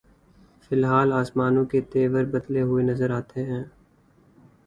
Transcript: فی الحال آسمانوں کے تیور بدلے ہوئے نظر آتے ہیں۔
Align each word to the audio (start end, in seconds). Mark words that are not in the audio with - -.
فی 0.61 0.75
الحال 0.75 1.13
آسمانوں 1.13 1.65
کے 1.65 1.81
تیور 1.91 2.23
بدلے 2.33 2.61
ہوئے 2.61 2.83
نظر 2.83 3.09
آتے 3.11 3.43
ہیں۔ 3.45 3.63